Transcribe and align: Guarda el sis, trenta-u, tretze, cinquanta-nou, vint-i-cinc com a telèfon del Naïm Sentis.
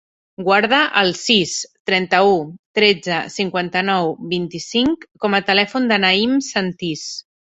Guarda 0.45 0.77
el 0.99 1.09
sis, 1.17 1.51
trenta-u, 1.89 2.31
tretze, 2.79 3.19
cinquanta-nou, 3.33 4.09
vint-i-cinc 4.31 5.05
com 5.27 5.37
a 5.37 5.43
telèfon 5.51 5.87
del 5.93 6.03
Naïm 6.07 6.35
Sentis. 6.49 7.05